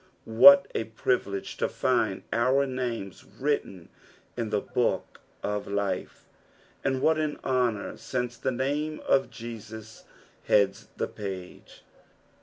What 0.25 0.65
a 0.73 0.85
privilege 0.85 1.57
to 1.57 1.69
find 1.69 2.23
our 2.33 2.65
names 2.65 3.23
written 3.23 3.89
in 4.35 4.49
tbe 4.49 4.73
book 4.73 5.21
of 5.43 5.67
life, 5.67 6.25
and 6.83 7.03
what 7.03 7.19
an 7.19 7.37
honour, 7.43 7.97
since 7.97 8.35
the 8.35 8.49
name 8.49 8.99
of 9.05 9.29
Jesus 9.29 10.05
heads 10.45 10.87
the 10.97 11.07
page 11.07 11.83